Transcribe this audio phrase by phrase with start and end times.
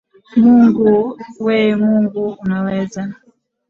[0.37, 3.13] Mungu wee Mungu unaweza